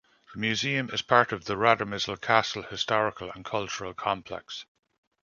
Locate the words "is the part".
0.91-1.31